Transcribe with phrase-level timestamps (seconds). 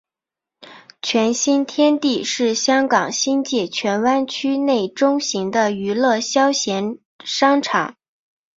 [1.03, 7.95] 荃新天地是香港新界荃湾区内中型的娱乐消闲商场。